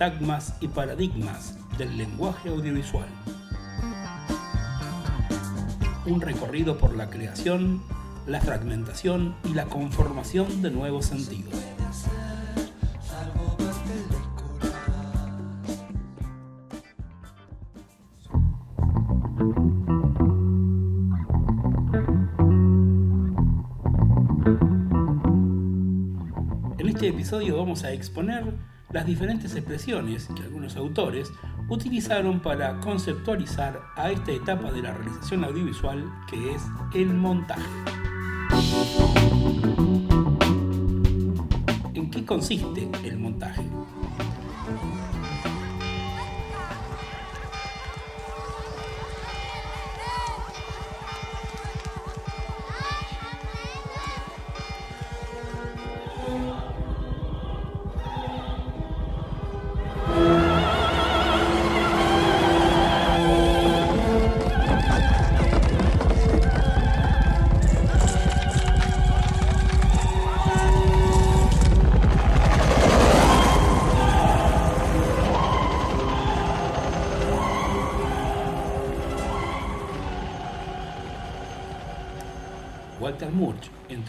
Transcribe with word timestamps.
sintagmas 0.00 0.54
y 0.62 0.68
paradigmas 0.68 1.58
del 1.76 1.98
lenguaje 1.98 2.48
audiovisual. 2.48 3.06
Un 6.06 6.22
recorrido 6.22 6.78
por 6.78 6.96
la 6.96 7.10
creación, 7.10 7.82
la 8.26 8.40
fragmentación 8.40 9.36
y 9.44 9.52
la 9.52 9.66
conformación 9.66 10.62
de 10.62 10.70
nuevos 10.70 11.04
sentidos. 11.04 11.52
En 26.78 26.88
este 26.88 27.08
episodio 27.08 27.58
vamos 27.58 27.84
a 27.84 27.92
exponer 27.92 28.69
las 28.92 29.06
diferentes 29.06 29.54
expresiones 29.54 30.28
que 30.34 30.42
algunos 30.42 30.76
autores 30.76 31.32
utilizaron 31.68 32.40
para 32.40 32.80
conceptualizar 32.80 33.80
a 33.96 34.10
esta 34.10 34.32
etapa 34.32 34.72
de 34.72 34.82
la 34.82 34.92
realización 34.92 35.44
audiovisual 35.44 36.04
que 36.28 36.54
es 36.54 36.62
el 36.94 37.14
montaje. 37.14 37.62
¿En 41.94 42.10
qué 42.10 42.24
consiste 42.24 42.90
el 43.04 43.18
montaje? 43.18 43.62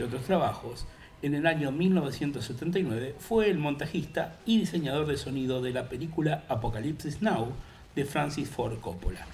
Otros 0.04 0.24
trabajos, 0.24 0.86
en 1.22 1.36
el 1.36 1.46
año 1.46 1.72
1979 1.72 3.16
fue 3.20 3.50
el 3.50 3.58
montajista 3.60 4.40
y 4.46 4.60
diseñador 4.60 5.06
de 5.06 5.18
sonido 5.18 5.62
de 5.62 5.72
la 5.72 5.88
película 5.88 6.44
Apocalipsis 6.48 7.22
Now 7.22 7.50
de 7.96 8.06
Francis 8.06 8.50
Ford 8.50 8.80
Coppola. 8.80 9.26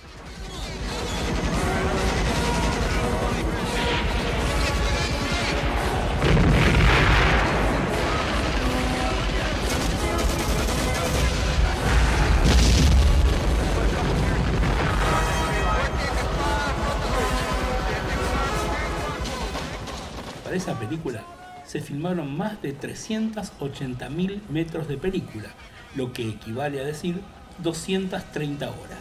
Para 20.48 20.56
esa 20.56 20.80
película 20.80 21.26
se 21.66 21.82
filmaron 21.82 22.38
más 22.38 22.62
de 22.62 22.74
380.000 22.74 24.48
metros 24.48 24.88
de 24.88 24.96
película, 24.96 25.50
lo 25.94 26.14
que 26.14 26.30
equivale 26.30 26.80
a 26.80 26.86
decir 26.86 27.20
230 27.58 28.66
horas. 28.66 29.00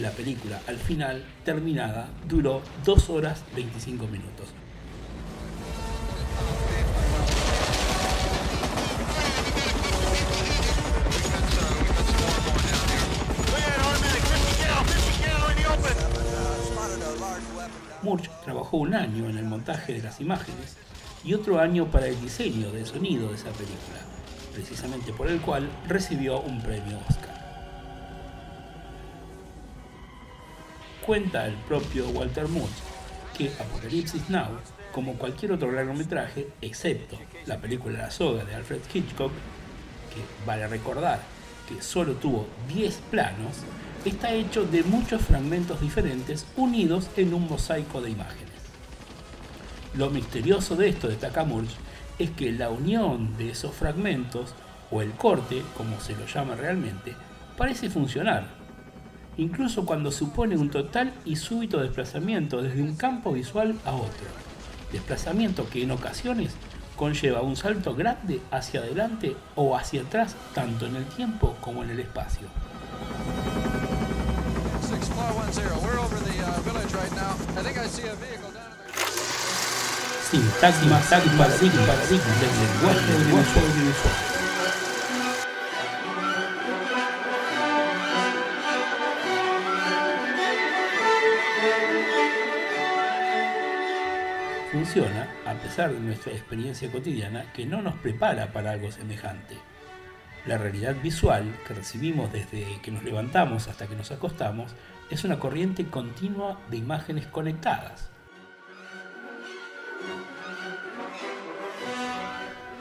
La 0.00 0.10
película, 0.12 0.58
al 0.68 0.78
final, 0.78 1.22
terminada, 1.44 2.08
duró 2.26 2.62
2 2.86 3.10
horas 3.10 3.44
25 3.54 4.06
minutos. 4.06 4.48
Murch 18.06 18.30
trabajó 18.44 18.76
un 18.76 18.94
año 18.94 19.28
en 19.28 19.36
el 19.36 19.44
montaje 19.44 19.94
de 19.94 20.02
las 20.02 20.20
imágenes 20.20 20.76
y 21.24 21.34
otro 21.34 21.58
año 21.58 21.86
para 21.86 22.06
el 22.06 22.20
diseño 22.20 22.70
del 22.70 22.86
sonido 22.86 23.30
de 23.30 23.34
esa 23.34 23.50
película, 23.50 23.98
precisamente 24.54 25.12
por 25.12 25.26
el 25.26 25.40
cual 25.40 25.68
recibió 25.88 26.38
un 26.38 26.62
premio 26.62 27.00
Oscar. 27.08 27.34
Cuenta 31.04 31.46
el 31.46 31.54
propio 31.54 32.08
Walter 32.10 32.46
Murch 32.46 32.70
que 33.36 33.50
Apocalipsis 33.58 34.30
Now, 34.30 34.60
como 34.92 35.14
cualquier 35.14 35.50
otro 35.50 35.72
largometraje, 35.72 36.46
excepto 36.62 37.18
la 37.46 37.58
película 37.58 37.98
La 37.98 38.10
soga 38.12 38.44
de 38.44 38.54
Alfred 38.54 38.82
Hitchcock, 38.94 39.32
que 40.14 40.46
vale 40.46 40.68
recordar 40.68 41.20
que 41.68 41.82
solo 41.82 42.12
tuvo 42.12 42.46
10 42.72 42.94
planos, 43.10 43.56
está 44.08 44.32
hecho 44.32 44.64
de 44.64 44.82
muchos 44.84 45.22
fragmentos 45.22 45.80
diferentes 45.80 46.46
unidos 46.56 47.08
en 47.16 47.34
un 47.34 47.48
mosaico 47.48 48.00
de 48.00 48.10
imágenes. 48.10 48.46
Lo 49.94 50.10
misterioso 50.10 50.76
de 50.76 50.90
esto, 50.90 51.08
destaca 51.08 51.44
Murch, 51.44 51.70
es 52.18 52.30
que 52.30 52.52
la 52.52 52.70
unión 52.70 53.36
de 53.36 53.50
esos 53.50 53.74
fragmentos, 53.74 54.54
o 54.90 55.02
el 55.02 55.10
corte, 55.12 55.62
como 55.76 56.00
se 56.00 56.14
lo 56.14 56.26
llama 56.26 56.54
realmente, 56.54 57.14
parece 57.56 57.90
funcionar, 57.90 58.46
incluso 59.36 59.84
cuando 59.84 60.12
supone 60.12 60.56
un 60.56 60.70
total 60.70 61.12
y 61.24 61.36
súbito 61.36 61.80
desplazamiento 61.80 62.62
desde 62.62 62.82
un 62.82 62.96
campo 62.96 63.32
visual 63.32 63.74
a 63.84 63.94
otro, 63.94 64.26
desplazamiento 64.92 65.68
que 65.68 65.82
en 65.82 65.90
ocasiones 65.90 66.52
conlleva 66.94 67.42
un 67.42 67.56
salto 67.56 67.94
grande 67.94 68.40
hacia 68.50 68.80
adelante 68.80 69.36
o 69.54 69.76
hacia 69.76 70.02
atrás, 70.02 70.36
tanto 70.54 70.86
en 70.86 70.96
el 70.96 71.04
tiempo 71.06 71.56
como 71.60 71.82
en 71.82 71.90
el 71.90 72.00
espacio. 72.00 72.48
Sintagma, 80.30 80.98
paradigma, 81.38 81.86
paradigma 81.86 82.34
del 82.40 82.52
lenguaje 83.24 83.60
audiovisual. 83.60 84.36
Funciona 94.72 95.28
a 95.46 95.54
pesar 95.54 95.92
de 95.92 96.00
nuestra 96.00 96.32
experiencia 96.32 96.90
cotidiana 96.92 97.50
que 97.54 97.64
no 97.64 97.80
nos 97.80 97.94
prepara 97.94 98.52
para 98.52 98.72
algo 98.72 98.92
semejante. 98.92 99.56
La 100.44 100.58
realidad 100.58 100.94
visual 101.02 101.44
que 101.66 101.72
recibimos 101.72 102.30
desde 102.32 102.80
que 102.82 102.90
nos 102.90 103.02
levantamos 103.02 103.68
hasta 103.68 103.86
que 103.86 103.96
nos 103.96 104.10
acostamos 104.10 104.74
es 105.10 105.24
una 105.24 105.38
corriente 105.38 105.86
continua 105.86 106.60
de 106.70 106.76
imágenes 106.78 107.26
conectadas. 107.26 108.10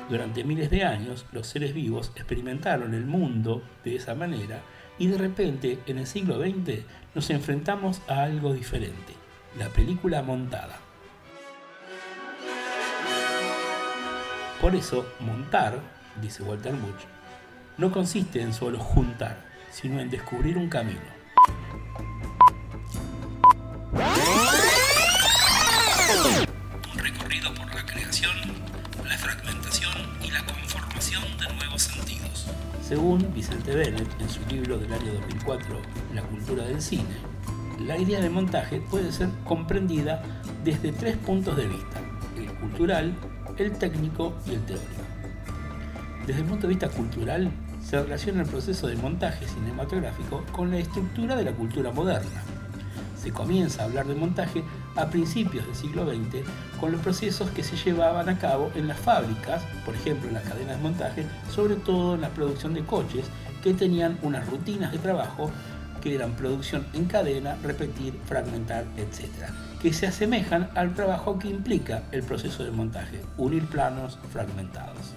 Durante 0.09 0.43
miles 0.43 0.69
de 0.69 0.83
años 0.83 1.25
los 1.31 1.47
seres 1.47 1.73
vivos 1.73 2.11
experimentaron 2.15 2.93
el 2.93 3.05
mundo 3.05 3.63
de 3.83 3.95
esa 3.95 4.13
manera 4.13 4.61
y 4.99 5.07
de 5.07 5.17
repente 5.17 5.79
en 5.87 5.97
el 5.97 6.07
siglo 6.07 6.39
XX 6.39 6.85
nos 7.15 7.29
enfrentamos 7.29 8.01
a 8.07 8.23
algo 8.23 8.53
diferente, 8.53 9.13
la 9.57 9.69
película 9.69 10.21
montada. 10.21 10.79
Por 14.61 14.75
eso, 14.75 15.05
montar, 15.19 15.79
dice 16.21 16.43
Walter 16.43 16.73
Murch, 16.73 17.05
no 17.77 17.91
consiste 17.91 18.41
en 18.41 18.53
solo 18.53 18.79
juntar, 18.79 19.37
sino 19.69 19.99
en 19.99 20.09
descubrir 20.09 20.57
un 20.57 20.69
camino. 20.69 21.24
Un 26.07 26.99
recorrido 26.99 27.51
por 27.55 27.73
la 27.73 27.83
creación, 27.83 28.31
la 29.03 29.17
fragmentación 29.17 29.91
y 30.23 30.29
la 30.29 30.45
conformación 30.45 31.23
de 31.39 31.51
nuevos 31.55 31.81
sentidos. 31.81 32.45
Según 32.87 33.33
Vicente 33.33 33.73
Bennett 33.73 34.21
en 34.21 34.29
su 34.29 34.39
libro 34.45 34.77
del 34.77 34.93
año 34.93 35.13
2004, 35.13 35.81
La 36.13 36.21
cultura 36.21 36.63
del 36.65 36.79
cine, 36.79 37.15
la 37.79 37.97
idea 37.97 38.21
de 38.21 38.29
montaje 38.29 38.81
puede 38.81 39.11
ser 39.11 39.29
comprendida 39.45 40.21
desde 40.63 40.91
tres 40.91 41.17
puntos 41.17 41.57
de 41.57 41.65
vista, 41.65 41.99
el 42.37 42.53
cultural, 42.53 43.15
el 43.57 43.71
técnico 43.71 44.35
y 44.45 44.53
el 44.53 44.61
teórico. 44.63 45.01
Desde 46.27 46.41
el 46.41 46.47
punto 46.47 46.67
de 46.67 46.73
vista 46.75 46.89
cultural, 46.89 47.49
se 47.83 47.99
relaciona 47.99 48.43
el 48.43 48.47
proceso 48.47 48.85
de 48.85 48.95
montaje 48.95 49.47
cinematográfico 49.47 50.43
con 50.51 50.69
la 50.69 50.77
estructura 50.77 51.35
de 51.35 51.45
la 51.45 51.51
cultura 51.53 51.91
moderna. 51.91 52.43
Se 53.19 53.31
comienza 53.31 53.81
a 53.81 53.85
hablar 53.85 54.05
de 54.05 54.13
montaje 54.13 54.63
a 54.95 55.09
principios 55.09 55.65
del 55.65 55.75
siglo 55.75 56.05
XX 56.05 56.45
con 56.79 56.91
los 56.91 57.01
procesos 57.01 57.49
que 57.51 57.63
se 57.63 57.77
llevaban 57.77 58.29
a 58.29 58.37
cabo 58.37 58.71
en 58.75 58.87
las 58.87 58.99
fábricas, 58.99 59.63
por 59.85 59.95
ejemplo 59.95 60.27
en 60.27 60.35
las 60.35 60.43
cadenas 60.43 60.77
de 60.77 60.83
montaje, 60.83 61.25
sobre 61.49 61.75
todo 61.75 62.15
en 62.15 62.21
la 62.21 62.29
producción 62.29 62.73
de 62.73 62.83
coches, 62.83 63.25
que 63.63 63.73
tenían 63.73 64.17
unas 64.21 64.47
rutinas 64.47 64.91
de 64.91 64.99
trabajo 64.99 65.51
que 66.01 66.13
eran 66.13 66.35
producción 66.35 66.85
en 66.93 67.05
cadena, 67.05 67.57
repetir, 67.63 68.13
fragmentar, 68.25 68.85
etc., 68.95 69.49
que 69.81 69.91
se 69.91 70.05
asemejan 70.05 70.69
al 70.75 70.93
trabajo 70.93 71.39
que 71.39 71.47
implica 71.47 72.03
el 72.11 72.21
proceso 72.21 72.63
de 72.63 72.71
montaje, 72.71 73.21
unir 73.37 73.65
planos 73.65 74.19
fragmentados. 74.31 75.15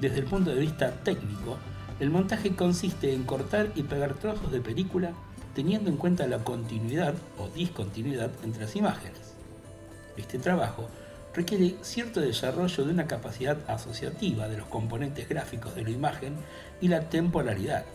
Desde 0.00 0.20
el 0.20 0.24
punto 0.24 0.50
de 0.50 0.60
vista 0.60 0.92
técnico, 1.02 1.58
el 1.98 2.10
montaje 2.10 2.54
consiste 2.54 3.12
en 3.12 3.24
cortar 3.24 3.70
y 3.74 3.82
pegar 3.82 4.14
trozos 4.14 4.52
de 4.52 4.60
película 4.60 5.12
teniendo 5.58 5.90
en 5.90 5.96
cuenta 5.96 6.28
la 6.28 6.38
continuidad 6.38 7.14
o 7.36 7.48
discontinuidad 7.48 8.30
entre 8.44 8.62
las 8.62 8.76
imágenes. 8.76 9.34
Este 10.16 10.38
trabajo 10.38 10.88
requiere 11.34 11.74
cierto 11.82 12.20
desarrollo 12.20 12.84
de 12.84 12.92
una 12.92 13.08
capacidad 13.08 13.58
asociativa 13.66 14.46
de 14.46 14.58
los 14.58 14.68
componentes 14.68 15.28
gráficos 15.28 15.74
de 15.74 15.82
la 15.82 15.90
imagen 15.90 16.36
y 16.80 16.86
la 16.86 17.08
temporalidad. 17.08 17.86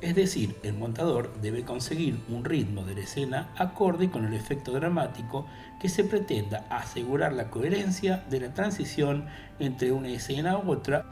Es 0.00 0.14
decir, 0.14 0.56
el 0.62 0.72
montador 0.72 1.30
debe 1.42 1.62
conseguir 1.62 2.18
un 2.30 2.42
ritmo 2.42 2.86
de 2.86 2.94
la 2.94 3.02
escena 3.02 3.52
acorde 3.58 4.08
con 4.08 4.24
el 4.24 4.32
efecto 4.32 4.72
dramático 4.72 5.46
que 5.82 5.90
se 5.90 6.04
pretenda 6.04 6.64
asegurar 6.70 7.34
la 7.34 7.50
coherencia 7.50 8.24
de 8.30 8.40
la 8.40 8.54
transición 8.54 9.26
entre 9.58 9.92
una 9.92 10.08
escena 10.08 10.56
u 10.56 10.70
otra 10.70 11.04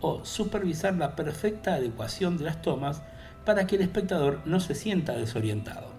o 0.00 0.24
supervisar 0.24 0.94
la 0.94 1.14
perfecta 1.14 1.74
adecuación 1.74 2.38
de 2.38 2.44
las 2.44 2.62
tomas 2.62 3.02
para 3.46 3.66
que 3.66 3.76
el 3.76 3.82
espectador 3.82 4.42
no 4.44 4.60
se 4.60 4.74
sienta 4.74 5.12
desorientado. 5.14 5.94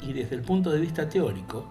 Y 0.00 0.14
desde 0.14 0.36
el 0.36 0.42
punto 0.42 0.70
de 0.70 0.80
vista 0.80 1.08
teórico, 1.08 1.70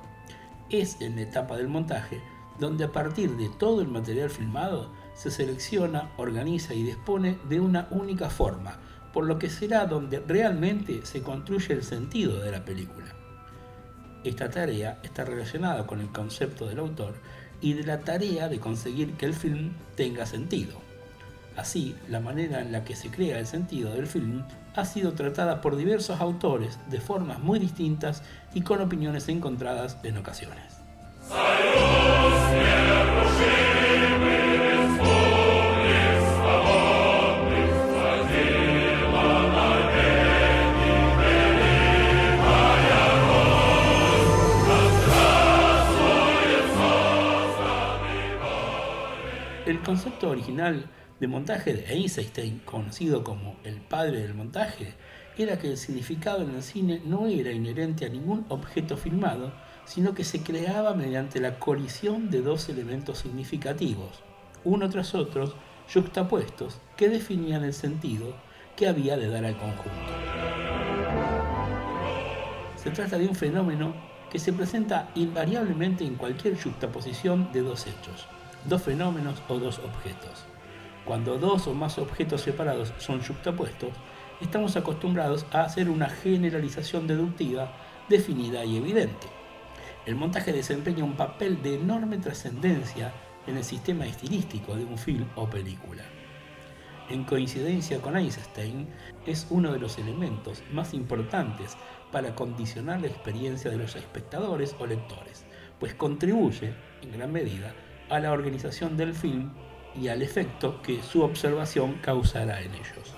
es 0.69 1.01
en 1.01 1.16
la 1.16 1.24
etapa 1.24 1.57
del 1.57 1.68
montaje 1.68 2.22
donde 2.60 2.83
a 2.83 2.92
partir 2.92 3.31
de 3.38 3.50
todo 3.57 3.81
el 3.81 3.88
material 3.88 4.30
filmado 4.30 4.92
se 5.16 5.31
selecciona, 5.31 6.12
organiza 6.18 6.74
y 6.74 6.83
dispone 6.83 7.39
de 7.50 7.60
una 7.60 7.88
única 7.89 8.30
forma, 8.30 8.78
por 9.13 9.25
lo 9.25 9.39
que 9.39 9.50
será 9.50 9.86
donde 9.86 10.19
realmente 10.19 11.06
se 11.06 11.22
construye 11.22 11.74
el 11.74 11.83
sentido 11.83 12.39
de 12.39 12.51
la 12.51 12.63
película. 12.63 13.16
Esta 14.24 14.50
tarea 14.50 15.00
está 15.01 15.25
relacionada 15.25 15.88
con 15.88 16.01
el 16.01 16.10
concepto 16.10 16.68
del 16.68 16.80
autor 16.80 17.16
y 17.62 17.74
de 17.74 17.83
la 17.83 18.01
tarea 18.01 18.48
de 18.48 18.60
conseguir 18.60 19.13
que 19.13 19.25
el 19.25 19.33
film 19.33 19.74
tenga 19.95 20.25
sentido. 20.25 20.91
Así, 21.57 21.95
la 22.07 22.19
manera 22.19 22.62
en 22.62 22.71
la 22.71 22.83
que 22.83 22.95
se 22.95 23.09
crea 23.09 23.38
el 23.38 23.45
sentido 23.45 23.94
del 23.94 24.07
film 24.07 24.44
ha 24.74 24.86
sido 24.86 25.13
tratada 25.13 25.62
por 25.62 25.75
diversos 25.75 26.21
autores 26.21 26.80
de 26.89 27.01
formas 27.01 27.39
muy 27.39 27.59
distintas 27.59 28.24
y 28.53 28.62
con 28.62 28.81
opiniones 28.81 29.27
encontradas 29.27 29.98
en 30.03 30.18
ocasiones. 30.18 30.81
El 49.65 49.80
concepto 49.81 50.30
original 50.30 50.86
de 51.21 51.27
montaje 51.27 51.75
de 51.75 51.85
Einstein, 51.94 52.63
conocido 52.65 53.23
como 53.23 53.56
el 53.63 53.75
padre 53.79 54.21
del 54.21 54.33
montaje, 54.33 54.95
era 55.38 55.59
que 55.59 55.68
el 55.68 55.77
significado 55.77 56.41
en 56.41 56.56
el 56.56 56.63
cine 56.63 57.00
no 57.06 57.27
era 57.27 57.51
inherente 57.51 58.06
a 58.06 58.09
ningún 58.09 58.44
objeto 58.50 58.97
filmado, 58.97 59.53
sino 59.85 60.15
que 60.15 60.23
se 60.23 60.41
creaba 60.41 60.95
mediante 60.95 61.39
la 61.39 61.59
colisión 61.59 62.31
de 62.31 62.41
dos 62.41 62.69
elementos 62.69 63.19
significativos, 63.19 64.23
uno 64.63 64.89
tras 64.89 65.13
otro, 65.13 65.53
yuxtapuestos, 65.94 66.79
que 66.97 67.07
definían 67.07 67.63
el 67.63 67.73
sentido 67.73 68.35
que 68.75 68.88
había 68.88 69.15
de 69.15 69.29
dar 69.29 69.45
al 69.45 69.57
conjunto. 69.57 69.91
Se 72.77 72.89
trata 72.89 73.19
de 73.19 73.27
un 73.27 73.35
fenómeno 73.35 73.94
que 74.31 74.39
se 74.39 74.53
presenta 74.53 75.12
invariablemente 75.13 76.03
en 76.03 76.15
cualquier 76.15 76.57
yuxtaposición 76.57 77.51
de 77.51 77.62
dos 77.62 77.85
hechos, 77.85 78.25
dos 78.65 78.81
fenómenos 78.81 79.39
o 79.50 79.59
dos 79.59 79.77
objetos. 79.77 80.45
Cuando 81.06 81.38
dos 81.38 81.68
o 81.68 81.74
más 81.74 81.98
objetos 81.98 82.42
separados 82.42 82.94
son 83.00 83.21
juxtapuestos, 83.24 83.89
estamos 84.39 84.75
acostumbrados 84.75 85.45
a 85.51 85.62
hacer 85.62 85.89
una 85.89 86.09
generalización 86.09 87.07
deductiva 87.07 87.71
definida 88.07 88.63
y 88.65 88.77
evidente. 88.77 89.27
El 90.06 90.15
montaje 90.15 90.51
desempeña 90.53 91.03
un 91.03 91.15
papel 91.15 91.62
de 91.62 91.75
enorme 91.75 92.18
trascendencia 92.18 93.13
en 93.48 93.57
el 93.57 93.63
sistema 93.63 94.06
estilístico 94.06 94.75
de 94.75 94.86
un 94.86 94.98
film 94.98 95.25
o 95.36 95.50
película. 95.50 96.03
En 97.09 97.24
coincidencia 97.24 98.00
con 98.00 98.15
Einstein, 98.15 98.88
es 99.25 99.47
uno 99.50 99.74
de 99.74 99.80
los 99.80 99.97
elementos 99.97 100.63
más 100.71 100.94
importantes 100.94 101.75
para 102.12 102.36
condicionar 102.36 103.01
la 103.01 103.07
experiencia 103.07 103.69
de 103.69 103.77
los 103.77 103.95
espectadores 103.95 104.75
o 104.80 104.86
lectores, 104.86 105.45
pues 105.80 105.94
contribuye, 105.94 106.74
en 107.01 107.12
gran 107.12 107.31
medida, 107.31 107.74
a 108.09 108.19
la 108.19 108.31
organización 108.31 108.97
del 108.97 109.13
film 109.13 109.51
y 110.00 110.08
al 110.08 110.22
efecto 110.22 110.82
que 110.82 111.02
su 111.02 111.22
observación 111.24 111.96
causará 112.02 112.62
en 112.62 112.74
ellos. 112.74 113.16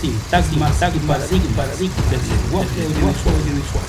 Sintagma, 0.00 0.68
paradigma, 0.70 1.56
paradigma 1.56 2.02
del 2.10 2.28
lenguaje 2.28 2.82
audiovisual. 2.84 3.84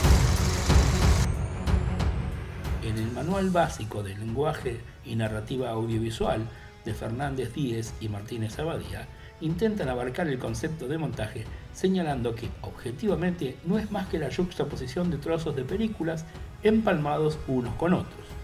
En 2.83 2.97
el 2.97 3.11
Manual 3.11 3.49
Básico 3.51 4.01
del 4.01 4.19
Lenguaje 4.19 4.79
y 5.05 5.15
Narrativa 5.15 5.69
Audiovisual 5.69 6.41
de 6.83 6.93
Fernández 6.95 7.53
Díez 7.53 7.93
y 8.01 8.09
Martínez 8.09 8.57
Abadía, 8.57 9.07
intentan 9.41 9.89
abarcar 9.89 10.27
el 10.27 10.39
concepto 10.39 10.87
de 10.87 10.97
montaje 10.97 11.45
señalando 11.73 12.33
que 12.33 12.49
objetivamente 12.61 13.57
no 13.65 13.77
es 13.77 13.91
más 13.91 14.07
que 14.07 14.17
la 14.17 14.33
juxtaposición 14.33 15.11
de 15.11 15.17
trozos 15.17 15.55
de 15.55 15.63
películas 15.63 16.25
empalmados 16.63 17.37
unos 17.47 17.75
con 17.75 17.93
otros 17.93 18.38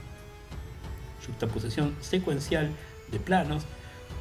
juxtaposición 1.25 1.95
secuencial 2.01 2.69
de 3.11 3.19
planos, 3.19 3.63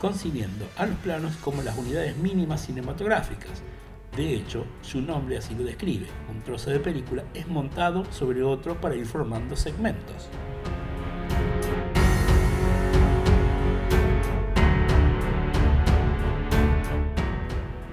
concibiendo 0.01 0.67
a 0.77 0.87
los 0.87 0.97
planos 0.99 1.37
como 1.37 1.62
las 1.62 1.77
unidades 1.79 2.17
mínimas 2.17 2.67
cinematográficas. 2.67 3.62
De 4.17 4.35
hecho, 4.35 4.65
su 4.83 5.01
nombre 5.01 5.39
así 5.39 5.55
lo 5.55 5.65
describe. 5.65 6.06
Un 6.31 6.41
trozo 6.43 6.71
de 6.71 6.79
película 6.79 7.25
es 7.35 7.49
montado 7.49 8.05
sobre 8.12 8.45
otro 8.45 8.81
para 8.81 8.95
ir 8.95 9.06
formando 9.06 9.56
segmentos. 9.56 10.29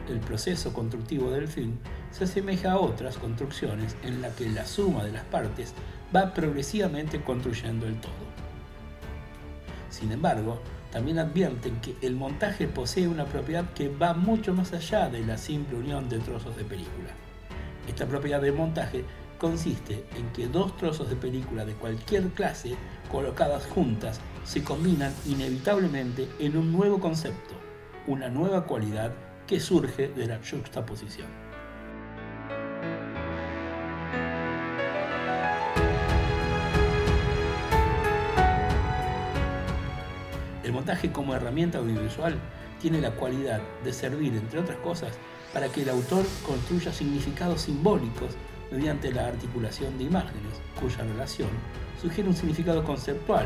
El 0.08 0.20
proceso 0.20 0.72
constructivo 0.74 1.32
del 1.32 1.48
film 1.48 1.78
se 2.12 2.26
asemeja 2.26 2.74
a 2.74 2.80
otras 2.80 3.18
construcciones 3.18 3.98
en 4.04 4.22
la 4.22 4.30
que 4.36 4.48
la 4.48 4.66
suma 4.66 5.04
de 5.04 5.14
las 5.14 5.26
partes 5.26 5.74
va 6.16 6.34
progresivamente 6.34 7.22
construyendo 7.22 7.88
el 7.88 8.00
todo. 8.00 8.32
Sin 10.02 10.12
embargo, 10.12 10.60
también 10.92 11.20
advierten 11.20 11.80
que 11.80 11.96
el 12.02 12.16
montaje 12.16 12.68
posee 12.68 13.08
una 13.08 13.26
propiedad 13.26 13.72
que 13.74 13.88
va 13.88 14.16
mucho 14.16 14.52
más 14.52 14.74
allá 14.74 15.10
de 15.10 15.24
la 15.24 15.38
simple 15.38 15.78
unión 15.78 16.10
de 16.10 16.18
trozos 16.18 16.58
de 16.58 16.64
película. 16.64 17.12
Esta 17.88 18.08
propiedad 18.08 18.42
del 18.42 18.54
montaje 18.54 19.06
consiste 19.38 20.04
en 20.18 20.28
que 20.34 20.48
dos 20.48 20.76
trozos 20.78 21.08
de 21.08 21.16
película 21.16 21.66
de 21.66 21.76
cualquier 21.76 22.30
clase 22.30 22.76
colocadas 23.12 23.68
juntas 23.68 24.20
se 24.44 24.64
combinan 24.64 25.14
inevitablemente 25.28 26.28
en 26.40 26.58
un 26.58 26.72
nuevo 26.72 27.00
concepto, 27.00 27.54
una 28.08 28.30
nueva 28.30 28.66
cualidad 28.66 29.14
que 29.46 29.60
surge 29.60 30.08
de 30.08 30.26
la 30.26 30.40
juxtaposición. 30.40 31.41
Montaje 40.82 41.12
como 41.12 41.36
herramienta 41.36 41.78
audiovisual 41.78 42.34
tiene 42.82 43.00
la 43.00 43.12
cualidad 43.12 43.62
de 43.84 43.94
servir, 43.94 44.34
entre 44.34 44.58
otras 44.58 44.80
cosas, 44.80 45.12
para 45.54 45.68
que 45.68 45.84
el 45.84 45.90
autor 45.90 46.26
construya 46.44 46.92
significados 46.92 47.62
simbólicos 47.62 48.32
mediante 48.72 49.14
la 49.14 49.28
articulación 49.28 49.96
de 50.00 50.06
imágenes, 50.06 50.60
cuya 50.80 51.04
relación 51.04 51.50
sugiere 52.02 52.30
un 52.30 52.36
significado 52.36 52.84
conceptual, 52.84 53.46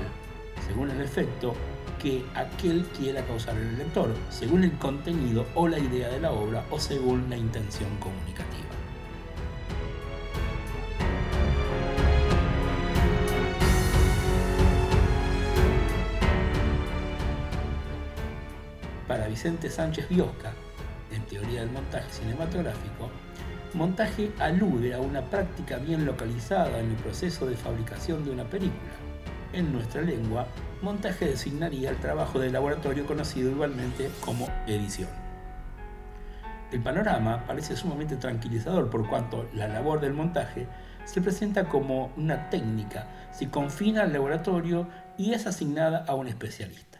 según 0.66 0.92
el 0.92 1.02
efecto 1.02 1.54
que 2.02 2.24
aquel 2.36 2.86
quiera 2.98 3.22
causar 3.26 3.58
en 3.58 3.68
el 3.68 3.78
lector, 3.80 4.14
según 4.30 4.64
el 4.64 4.72
contenido 4.78 5.46
o 5.56 5.68
la 5.68 5.78
idea 5.78 6.08
de 6.08 6.22
la 6.22 6.32
obra 6.32 6.64
o 6.72 6.80
según 6.80 7.30
la 7.30 7.36
intención 7.36 7.90
comunicativa. 8.00 8.65
Vicente 19.36 19.70
Sánchez 19.70 20.08
Biosca, 20.08 20.54
en 21.12 21.22
Teoría 21.26 21.60
del 21.60 21.70
Montaje 21.70 22.10
Cinematográfico, 22.10 23.10
montaje 23.74 24.32
alude 24.40 24.94
a 24.94 25.02
una 25.02 25.30
práctica 25.30 25.76
bien 25.76 26.06
localizada 26.06 26.80
en 26.80 26.92
el 26.92 26.96
proceso 26.96 27.46
de 27.46 27.58
fabricación 27.58 28.24
de 28.24 28.32
una 28.32 28.46
película. 28.46 28.94
En 29.52 29.74
nuestra 29.74 30.04
lengua, 30.04 30.48
montaje 30.82 31.26
designaría 31.26 31.90
el 31.90 31.98
trabajo 31.98 32.40
de 32.40 32.50
laboratorio 32.50 33.06
conocido 33.06 33.52
igualmente 33.52 34.10
como 34.22 34.48
edición. 34.68 35.10
El 36.72 36.82
panorama 36.82 37.46
parece 37.46 37.76
sumamente 37.76 38.16
tranquilizador 38.16 38.90
por 38.90 39.06
cuanto 39.10 39.50
la 39.54 39.68
labor 39.68 40.00
del 40.00 40.14
montaje 40.14 40.66
se 41.04 41.20
presenta 41.20 41.68
como 41.68 42.14
una 42.16 42.50
técnica, 42.50 43.08
se 43.34 43.50
confina 43.50 44.04
al 44.04 44.14
laboratorio 44.14 44.88
y 45.18 45.34
es 45.34 45.46
asignada 45.46 46.06
a 46.08 46.16
un 46.16 46.30
especialista. 46.30 46.95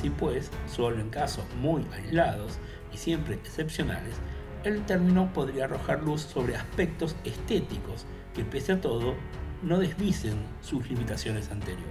Así 0.00 0.08
pues, 0.08 0.50
solo 0.66 0.98
en 0.98 1.10
casos 1.10 1.44
muy 1.60 1.86
aislados 1.92 2.58
y 2.90 2.96
siempre 2.96 3.34
excepcionales, 3.34 4.16
el 4.64 4.86
término 4.86 5.30
podría 5.34 5.66
arrojar 5.66 6.02
luz 6.02 6.22
sobre 6.22 6.56
aspectos 6.56 7.14
estéticos 7.22 8.06
que 8.34 8.42
pese 8.42 8.72
a 8.72 8.80
todo 8.80 9.14
no 9.62 9.78
desvisen 9.78 10.38
sus 10.62 10.88
limitaciones 10.88 11.50
anteriores. 11.50 11.84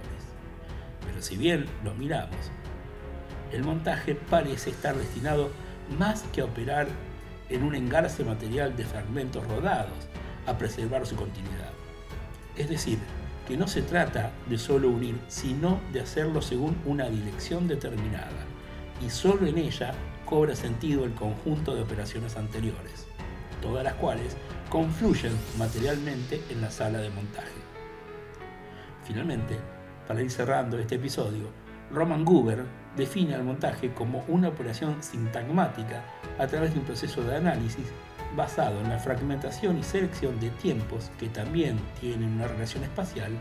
Pero 1.06 1.22
si 1.22 1.36
bien 1.36 1.66
lo 1.84 1.94
miramos, 1.94 2.50
el 3.52 3.62
montaje 3.62 4.16
parece 4.16 4.70
estar 4.70 4.96
destinado 4.96 5.52
más 5.96 6.24
que 6.32 6.40
a 6.40 6.46
operar 6.46 6.88
en 7.48 7.62
un 7.62 7.76
engarce 7.76 8.24
material 8.24 8.74
de 8.74 8.86
fragmentos 8.86 9.46
rodados, 9.46 10.08
a 10.48 10.58
preservar 10.58 11.06
su 11.06 11.14
continuidad. 11.14 11.70
Es 12.56 12.68
decir, 12.68 12.98
que 13.50 13.56
no 13.56 13.66
se 13.66 13.82
trata 13.82 14.30
de 14.48 14.56
solo 14.56 14.88
unir, 14.88 15.18
sino 15.26 15.80
de 15.92 16.00
hacerlo 16.00 16.40
según 16.40 16.76
una 16.86 17.08
dirección 17.08 17.66
determinada, 17.66 18.46
y 19.04 19.10
solo 19.10 19.44
en 19.44 19.58
ella 19.58 19.90
cobra 20.24 20.54
sentido 20.54 21.04
el 21.04 21.14
conjunto 21.14 21.74
de 21.74 21.82
operaciones 21.82 22.36
anteriores, 22.36 23.08
todas 23.60 23.82
las 23.82 23.94
cuales 23.94 24.36
confluyen 24.68 25.32
materialmente 25.58 26.40
en 26.48 26.60
la 26.60 26.70
sala 26.70 27.00
de 27.00 27.10
montaje. 27.10 27.48
Finalmente, 29.02 29.58
para 30.06 30.22
ir 30.22 30.30
cerrando 30.30 30.78
este 30.78 30.94
episodio, 30.94 31.48
Roman 31.90 32.24
Guber 32.24 32.64
define 32.96 33.34
al 33.34 33.42
montaje 33.42 33.92
como 33.92 34.24
una 34.28 34.46
operación 34.46 35.02
sintagmática 35.02 36.04
a 36.38 36.46
través 36.46 36.72
de 36.72 36.78
un 36.78 36.86
proceso 36.86 37.24
de 37.24 37.34
análisis 37.34 37.86
basado 38.36 38.80
en 38.80 38.88
la 38.88 38.98
fragmentación 38.98 39.78
y 39.78 39.82
selección 39.82 40.38
de 40.40 40.50
tiempos 40.50 41.10
que 41.18 41.28
también 41.28 41.78
tienen 42.00 42.34
una 42.34 42.48
relación 42.48 42.84
espacial 42.84 43.32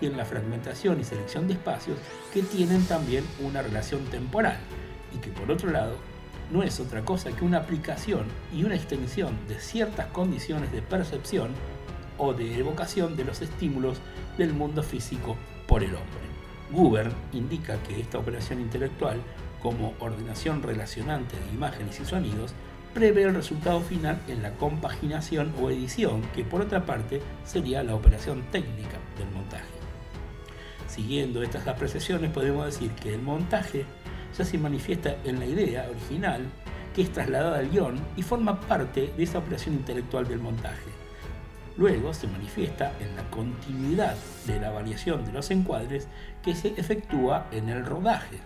y 0.00 0.06
en 0.06 0.16
la 0.16 0.24
fragmentación 0.24 1.00
y 1.00 1.04
selección 1.04 1.48
de 1.48 1.54
espacios 1.54 1.98
que 2.32 2.42
tienen 2.42 2.84
también 2.84 3.24
una 3.40 3.62
relación 3.62 4.04
temporal 4.06 4.58
y 5.14 5.18
que 5.18 5.30
por 5.30 5.50
otro 5.50 5.70
lado 5.70 5.96
no 6.52 6.62
es 6.62 6.80
otra 6.80 7.04
cosa 7.04 7.32
que 7.32 7.44
una 7.44 7.58
aplicación 7.58 8.26
y 8.54 8.64
una 8.64 8.76
extensión 8.76 9.36
de 9.48 9.60
ciertas 9.60 10.06
condiciones 10.06 10.72
de 10.72 10.82
percepción 10.82 11.50
o 12.16 12.32
de 12.32 12.58
evocación 12.58 13.16
de 13.16 13.24
los 13.24 13.42
estímulos 13.42 13.98
del 14.38 14.54
mundo 14.54 14.82
físico 14.82 15.36
por 15.66 15.82
el 15.82 15.94
hombre. 15.94 16.28
Guber 16.70 17.10
indica 17.32 17.76
que 17.82 18.00
esta 18.00 18.18
operación 18.18 18.60
intelectual, 18.60 19.20
como 19.62 19.94
ordenación 20.00 20.62
relacionante 20.62 21.36
de 21.38 21.54
imágenes 21.54 22.00
y 22.00 22.04
sonidos, 22.04 22.54
prevé 22.98 23.22
el 23.22 23.34
resultado 23.36 23.80
final 23.80 24.18
en 24.26 24.42
la 24.42 24.50
compaginación 24.54 25.54
o 25.62 25.70
edición, 25.70 26.20
que 26.34 26.42
por 26.42 26.62
otra 26.62 26.84
parte 26.84 27.22
sería 27.44 27.84
la 27.84 27.94
operación 27.94 28.42
técnica 28.50 28.98
del 29.16 29.30
montaje. 29.30 29.62
Siguiendo 30.88 31.44
estas 31.44 31.68
apreciaciones 31.68 32.32
podemos 32.32 32.66
decir 32.66 32.90
que 32.90 33.14
el 33.14 33.22
montaje 33.22 33.84
ya 34.36 34.44
se 34.44 34.58
manifiesta 34.58 35.14
en 35.22 35.38
la 35.38 35.46
idea 35.46 35.86
original 35.88 36.42
que 36.92 37.02
es 37.02 37.12
trasladada 37.12 37.60
al 37.60 37.70
guion 37.70 38.00
y 38.16 38.22
forma 38.24 38.60
parte 38.62 39.12
de 39.16 39.22
esa 39.22 39.38
operación 39.38 39.76
intelectual 39.76 40.26
del 40.26 40.40
montaje. 40.40 40.90
Luego 41.76 42.12
se 42.12 42.26
manifiesta 42.26 42.94
en 42.98 43.14
la 43.14 43.22
continuidad 43.30 44.16
de 44.44 44.58
la 44.58 44.70
variación 44.70 45.24
de 45.24 45.30
los 45.30 45.52
encuadres 45.52 46.08
que 46.42 46.56
se 46.56 46.70
efectúa 46.76 47.46
en 47.52 47.68
el 47.68 47.86
rodaje. 47.86 48.40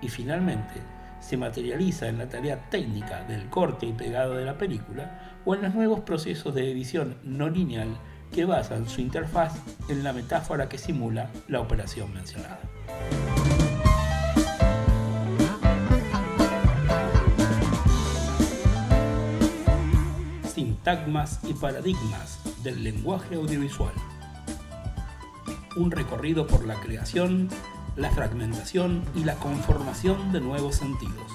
Y 0.00 0.08
finalmente 0.08 0.80
se 1.20 1.36
materializa 1.36 2.08
en 2.08 2.18
la 2.18 2.28
tarea 2.28 2.68
técnica 2.70 3.24
del 3.24 3.48
corte 3.48 3.86
y 3.86 3.92
pegado 3.92 4.34
de 4.34 4.44
la 4.44 4.58
película 4.58 5.38
o 5.44 5.54
en 5.54 5.62
los 5.62 5.74
nuevos 5.74 6.00
procesos 6.00 6.54
de 6.54 6.70
edición 6.70 7.16
no 7.22 7.48
lineal 7.48 7.98
que 8.32 8.44
basan 8.44 8.88
su 8.88 9.00
interfaz 9.00 9.54
en 9.88 10.04
la 10.04 10.12
metáfora 10.12 10.68
que 10.68 10.78
simula 10.78 11.30
la 11.48 11.60
operación 11.60 12.12
mencionada. 12.12 12.60
Sintagmas 20.44 21.40
y 21.44 21.54
paradigmas 21.54 22.40
del 22.62 22.82
lenguaje 22.82 23.36
audiovisual. 23.36 23.92
Un 25.76 25.90
recorrido 25.90 26.46
por 26.46 26.66
la 26.66 26.74
creación, 26.74 27.48
la 27.98 28.10
fragmentación 28.10 29.02
y 29.14 29.24
la 29.24 29.34
conformación 29.34 30.32
de 30.32 30.40
nuevos 30.40 30.76
sentidos. 30.76 31.32